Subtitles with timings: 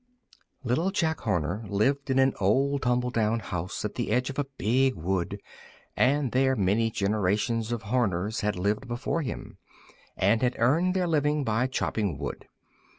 [0.63, 4.47] LITTLE JACK HORNER lived in an old, tumble down house at the edge of a
[4.57, 5.39] big wood;
[5.95, 9.59] and there many generations of Horners had lived before him,
[10.17, 12.47] and had earned their living by chopping wood.